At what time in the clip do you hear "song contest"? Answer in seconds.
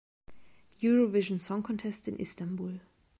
1.39-2.07